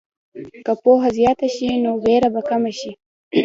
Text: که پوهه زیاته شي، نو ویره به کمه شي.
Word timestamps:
که 0.65 0.73
پوهه 0.81 1.09
زیاته 1.17 1.47
شي، 1.55 1.69
نو 1.83 1.91
ویره 2.03 2.29
به 2.33 2.41
کمه 2.49 2.71
شي. 2.79 2.91